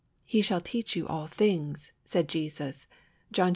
"He 0.25 0.41
shall 0.41 0.61
teach 0.61 0.95
you 0.95 1.07
all 1.07 1.27
things," 1.27 1.91
said 2.03 2.27
Jesus 2.27 2.87
(John 3.31 3.49
xiv. 3.49 3.49